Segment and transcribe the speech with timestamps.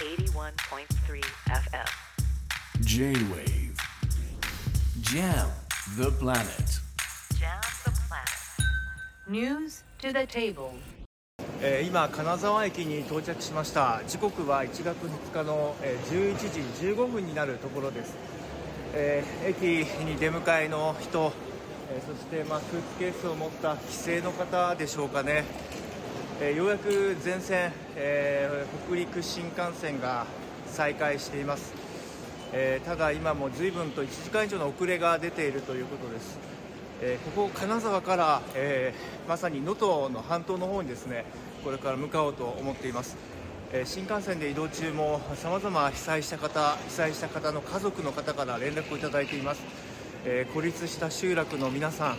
[0.00, 1.86] 81.3 FM.
[2.80, 3.76] J-Wave
[5.02, 5.50] Jam
[5.98, 6.80] the planet
[7.38, 8.32] Jam the planet.
[9.28, 10.72] News to the table.
[11.60, 18.16] えー今金沢駅に到着しました時刻は1月2日の、えー11時15分になるところです、
[18.94, 21.30] えー駅に出迎えの人、
[21.92, 25.44] えーそして、まあ、スーツケースを持った帰省の方でしょうかね、
[26.42, 30.24] えーようやく全線、えー北陸新幹線が
[30.66, 31.74] 再開しています、
[32.54, 36.38] えーただ今も随分と1時間以上の遅れが出ているということです。
[37.02, 38.94] えここ金沢から、え
[39.28, 41.26] まさに能登の半島の方にですね
[41.62, 43.18] これから向かおうと思っています、
[43.72, 49.60] え新幹線で移動中もさまざま被災した方被災した方の家族の方から連絡をいただいています、
[50.24, 52.16] え孤立した集落の皆さん、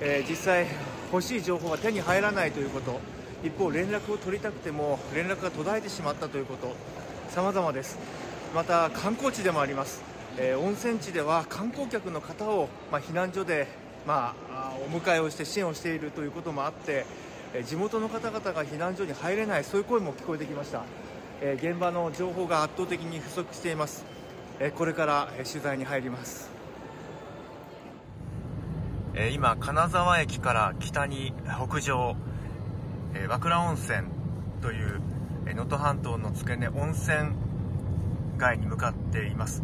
[0.00, 0.66] え実際
[1.12, 3.21] 欲しい情報が手に入らないということ。
[3.42, 6.74] 一方連絡を取りたくても連絡が途絶えてしまったということ。
[7.30, 7.98] 様々です。
[8.54, 10.02] また観光地でもあります、
[10.36, 13.66] えー温泉地では観光客の方を、まあ、避難所で、
[14.06, 17.06] まあ、お迎えをして支援をしているということもあって、
[17.54, 20.82] えー地元の方々が避難所に入れないそういう声も聞こえてきました、
[21.40, 24.04] えー現場の情報が圧倒的に不足しています、
[24.60, 26.50] えーこれから、えー取材に入ります。
[29.32, 31.32] 今金沢駅から北に
[31.68, 32.16] 北上、
[33.14, 34.08] えー和倉温泉
[34.60, 35.00] という
[35.46, 37.32] えー能登半島の付け根温泉
[38.38, 39.62] 街に向かっています、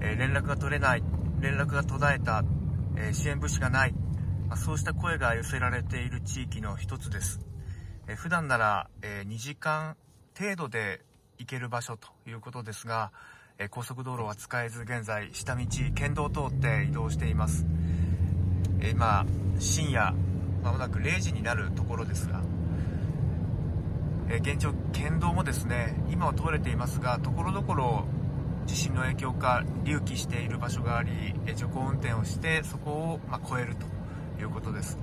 [0.00, 1.02] えー連絡が取れない
[1.40, 2.44] 連絡が途絶えた、
[2.96, 3.92] え支援物資がない、
[4.48, 7.40] まあそうした声が寄せられている地域の一つです、
[8.08, 9.96] えー普段なら、え2時間
[10.38, 11.00] 程度で
[11.38, 13.12] 行ける場所ということですが、
[13.58, 15.64] え高速道路は使えず現在下道
[15.94, 17.66] 県道を通って移動しています。
[18.80, 19.26] え今
[19.58, 20.14] 深夜
[20.62, 22.42] まもなく0時になるところですが、
[24.28, 28.04] えー現状県道もですね今は通れていますがところどころ
[28.66, 31.10] 地震の影響か隆起している場所があり
[31.46, 33.86] え徐行運転をしてそこを、まあ、越えると
[34.40, 34.98] いうことです、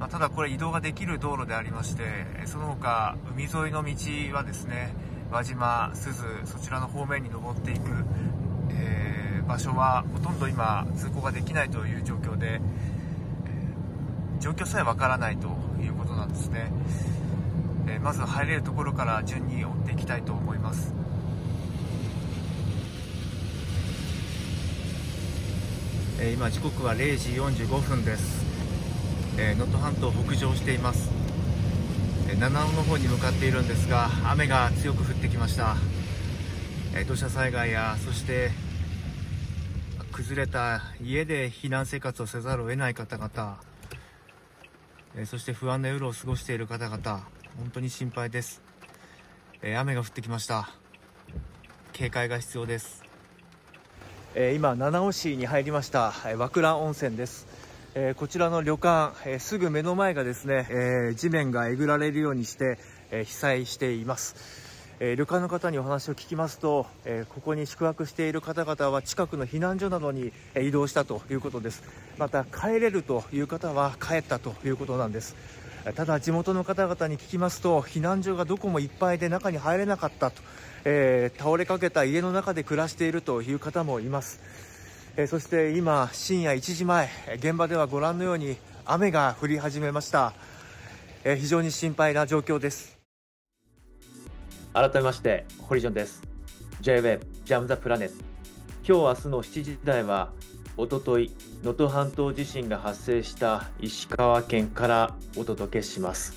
[0.00, 2.02] まあただこれ移動ができる道路でありまして
[2.42, 4.94] えその他海沿いの道はですね
[5.30, 7.80] 輪島、鈴そちらの方面に登っていく、
[8.70, 12.60] えー場所はほとんど今通行ができないという状況で
[14.42, 15.46] 状況さえわからないと
[15.80, 16.72] いうことなんですね、
[17.86, 20.92] えーまず入れるところから順に追っていきたいと思います。
[26.18, 28.44] えー今時刻は0時45分です。
[29.38, 31.08] えー能登半島北上しています。
[32.28, 35.76] えー七尾の方に向かっているんですが雨が強く降ってきました。
[36.96, 38.50] えー土砂災害やそして
[40.10, 43.71] 崩れた家で避難生活をせざるを得ない方々
[45.16, 47.26] えーそして不安な夜を過ごしている方々
[47.58, 48.62] 本当に心配です、
[49.60, 50.70] えー雨が降ってきました。
[51.92, 53.02] 警戒が必要です、
[54.34, 57.46] えー今七尾市に入りました、えー和倉温泉です、
[57.94, 62.78] えーこちらの旅館、えーすぐ目の前がですね、えー地面がえぐられるようにして、
[63.10, 64.61] えー被災しています。
[65.00, 71.82] えー旅館の方にお話を聞きますと、えーここに宿泊している方々は近くの避難所などにえ移動したということです。
[72.18, 75.34] また帰れるという方は帰ったということなんです。
[75.96, 80.40] ただ地元の方々に聞きますと避難所がどこもいっぱいで中に入れなかったと、
[80.84, 84.40] えー倒れかけた家の中で暮らしているという方もいます。
[85.16, 90.32] えーそして今深夜1時前現場ではご覧のように雨が降り始めました、
[91.24, 92.91] えー非常に心配な状況です。
[94.74, 96.22] 改めまして、ホリジョンです。
[96.80, 98.10] J-Web Jam the Planet。
[98.84, 100.32] 今日明日の7時台は、
[100.78, 101.30] おととい、
[101.62, 106.34] 能登半島地震が発生した石川県からお届けします。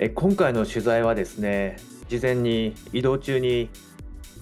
[0.00, 1.76] え今回の取材はですね、
[2.08, 3.70] 事前に移動中に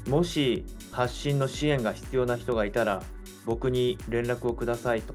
[0.08, 3.02] もし発信の支援が必要な人がいたら
[3.44, 5.14] 僕に連絡をくださいと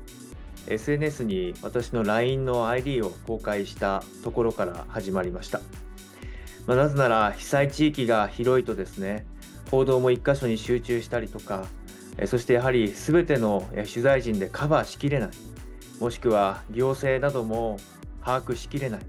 [0.68, 5.62] SNS に私の LINE の ID を公開したところから始まりました。
[6.68, 9.26] まあ、なぜなら被災地域が広いとですね
[9.72, 11.66] 報道も一箇所に集中したりとか
[12.26, 15.30] そしてやはり全ての取材陣でカバーしきれない。
[16.00, 17.78] もしくは行政なども
[18.24, 19.02] 把握しきれない。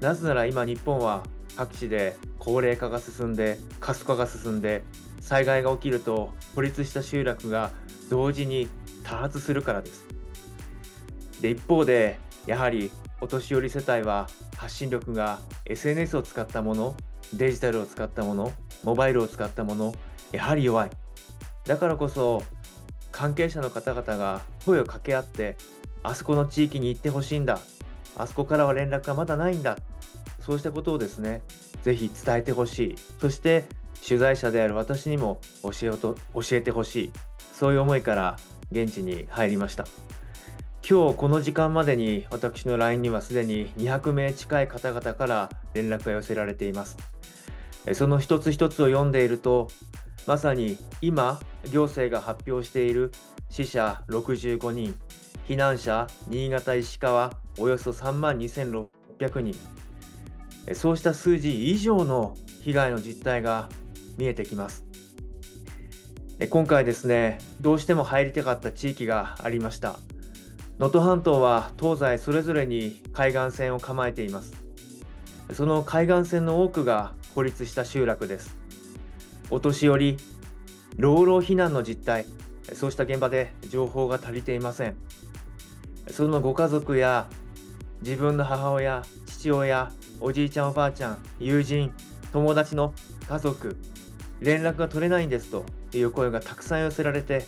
[0.00, 1.22] なぜなら今日本は
[1.56, 4.82] 各地で高齢化が進んで過疎化が進んで
[5.20, 7.70] 災害が起きると孤立した集落が
[8.10, 8.68] 同時に
[9.04, 10.04] 多発するからです。
[11.40, 12.90] で一方でやはり
[13.24, 16.94] お年寄り世帯は発信力が SNS を使ったもの
[17.32, 19.94] デジタルを使ったものモバイルを使ったもの
[20.30, 20.90] やはり弱い。
[21.64, 22.42] だからこそ
[23.12, 25.56] 関係者の方々が声を掛け合って
[26.02, 27.60] あそこの地域に行ってほしいんだ。
[28.18, 29.78] あそこからは連絡がまだないんだ。
[30.40, 31.40] そうしたことをですね
[31.82, 32.94] ぜひ伝えてほしい。
[33.22, 33.64] そして
[34.06, 37.12] 取材者である私にも教えと教えてほしい。
[37.54, 38.36] そういう思いから
[38.70, 39.86] 現地に入りました。
[40.86, 46.98] 今日この時間までに私の LINE にはすでに200名近い方々から連絡が寄せられています。
[47.94, 49.68] その一つ一つを読んでいると
[50.26, 51.40] まさに今
[51.70, 53.12] 行政が発表している
[53.48, 54.94] 死者65人
[55.48, 59.54] 避難者新潟石川およそ3万2600人。
[60.74, 63.70] そうした数字以上の被害の実態が
[64.18, 64.84] 見えてきます。
[66.50, 69.98] 今回ですねどうしても入りたかった地域がありました。
[70.78, 74.52] 能登半島は東西それぞれに海岸線を構えています。
[75.52, 78.56] その海岸線の多くが孤立した集落です。
[79.50, 80.16] お年寄り
[80.96, 82.26] 老老避難の実態
[82.72, 84.96] そうした現場で情報が足りていません。
[86.08, 87.28] そのご家族や
[88.02, 91.92] 自分の母親父親おじいちゃんおばあちゃん友人
[92.32, 92.92] 友達の
[93.28, 93.76] 家族
[94.40, 97.46] 連絡が取れないんですという声がたくさん寄せられて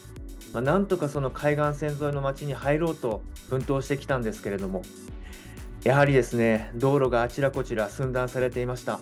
[0.56, 3.20] まあ、なんとかその海岸線沿いの町に入ろうと
[3.50, 4.80] 奮闘してきたんですけれども
[5.84, 8.98] やはりですね道路があちらこちら寸断されていました。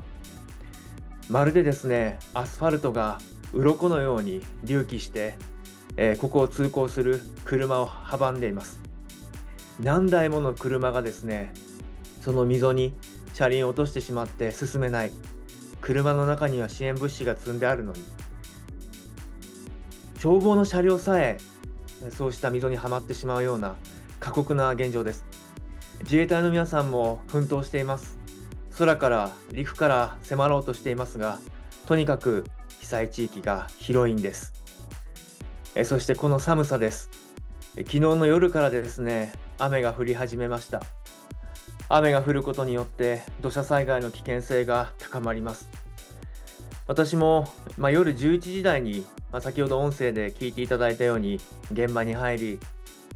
[1.30, 3.20] まるでですねアスファルトが
[3.52, 5.36] 鱗のように隆起して、
[5.96, 8.80] えー、ここを通行する車を阻んでいます。
[9.78, 11.54] 何台もの車がですね
[12.20, 12.94] その溝に
[13.32, 15.12] 車輪を落としてしまって進めない。
[15.80, 18.02] 車の中には支援物資が積んであるのに
[20.24, 21.36] 消防の車両さえ
[22.08, 23.76] そうした溝にはまってしまうような
[24.20, 25.26] 過酷な現状です。
[26.04, 28.16] 自衛隊の皆さんも奮闘しています。
[28.78, 31.38] 空から陸から迫ろうとしていますが
[31.84, 32.46] とにかく
[32.80, 34.54] 被災地域が広いんです。
[35.74, 37.10] えそしてこの寒さです。
[37.76, 40.80] 昨日の夜からですね雨が降り始めました。
[41.90, 45.68] 雨が降ることによって土砂災害の危険性が高まります。
[46.86, 49.04] 私も、まあ、夜11時台に
[49.34, 51.40] まあ、先ほど音声で聞いていただいたように
[51.72, 52.60] 現場に入り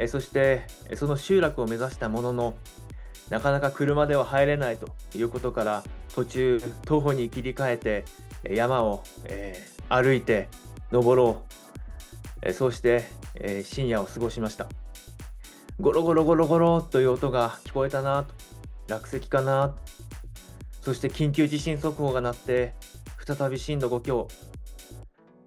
[0.00, 0.66] えそして
[0.96, 2.54] その集落を目指したものの
[3.30, 5.84] なかなか車では入れないということから
[6.16, 8.04] 途中徒歩に切り替えて
[8.50, 10.48] 山を、えー、歩いて
[10.90, 11.54] 登ろう、
[12.42, 13.04] えそうして、
[13.36, 14.66] えー、深夜を過ごしました。
[15.78, 18.34] ゴロゴロゴロゴロという音が聞こえたなと。
[18.88, 19.76] 落石かな
[20.82, 22.74] そして緊急地震速報が鳴って
[23.24, 24.26] 再び震度5強。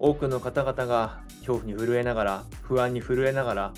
[0.02, 3.72] 多くの方々が恐怖に震えながら不安に震えながら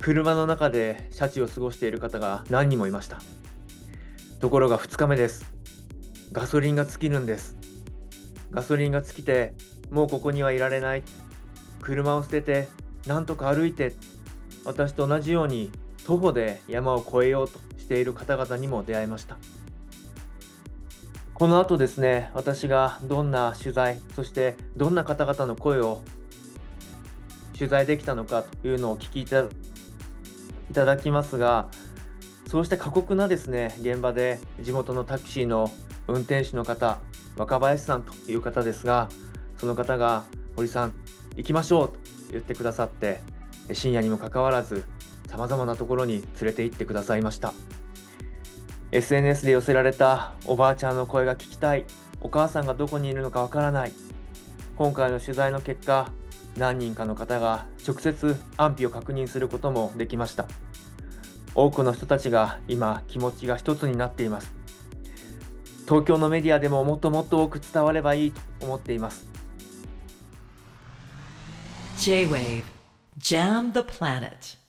[0.00, 3.20] 車の中で車中を過ごしている方が何人もいました。
[4.40, 5.52] ところが2日目です。
[6.32, 7.54] ガソリンが尽きるんです。
[8.50, 9.52] ガソリンが尽きて
[9.90, 11.02] もうここにはいられない。
[11.82, 12.68] 車を捨てて
[13.06, 13.92] なんとか歩いて
[14.64, 15.70] 私と同じように
[16.06, 19.36] 徒歩で山を越えようとしている方々にも出会いました。
[21.34, 26.00] この後ですね、私がどんな取材、そしてどんな方々の声を
[27.58, 31.66] 取材できたのかというのをお聞きいただきますが、
[32.46, 35.72] そうした過酷なですね、現場で地元のタクシーの
[36.06, 36.98] 運転手の方、
[37.36, 39.08] 若林さんという方ですが、
[39.58, 40.22] その方が、
[40.54, 40.92] 堀さん、
[41.34, 41.94] 行きましょうと
[42.30, 43.20] 言ってくださって、
[43.72, 44.84] 深夜にもかかわらず、
[45.28, 47.52] さまざまなところに連れて行ってくださいました。
[48.94, 51.84] SNS で寄せられたおばあちゃんの声が聞きたい。
[52.20, 53.92] お母さんがどこにいるのかわからない。
[54.76, 56.12] 今回の取材の結果
[56.56, 60.46] 何人かの方が直接安否を確認することもできました。
[61.56, 64.54] 多くの人たちが今気持ちが一つになっています。
[65.88, 69.26] 東京のメディアでももっともっと多く伝わればいいと思っています。
[71.98, 72.62] J-Wave
[73.18, 74.63] Jam the Planet.